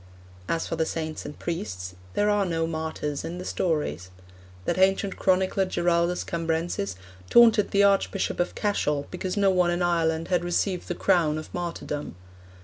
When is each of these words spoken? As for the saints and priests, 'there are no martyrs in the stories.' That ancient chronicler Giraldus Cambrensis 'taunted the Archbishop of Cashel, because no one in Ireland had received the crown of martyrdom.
As 0.49 0.65
for 0.65 0.75
the 0.77 0.85
saints 0.87 1.25
and 1.27 1.37
priests, 1.37 1.93
'there 2.15 2.27
are 2.31 2.43
no 2.43 2.65
martyrs 2.65 3.23
in 3.23 3.37
the 3.37 3.45
stories.' 3.45 4.09
That 4.65 4.79
ancient 4.79 5.15
chronicler 5.17 5.63
Giraldus 5.65 6.23
Cambrensis 6.23 6.95
'taunted 7.29 7.69
the 7.69 7.83
Archbishop 7.83 8.39
of 8.39 8.55
Cashel, 8.55 9.05
because 9.11 9.37
no 9.37 9.51
one 9.51 9.69
in 9.69 9.83
Ireland 9.83 10.29
had 10.29 10.43
received 10.43 10.87
the 10.87 10.95
crown 10.95 11.37
of 11.37 11.53
martyrdom. 11.53 12.15